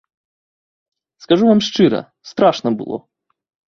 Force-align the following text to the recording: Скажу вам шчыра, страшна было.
Скажу 1.23 1.45
вам 1.51 1.61
шчыра, 1.69 2.01
страшна 2.35 2.69
было. 2.79 2.97